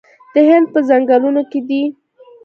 [0.33, 1.81] د هند په ځنګلونو کې دي